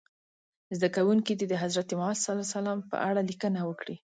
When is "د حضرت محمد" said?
1.49-2.19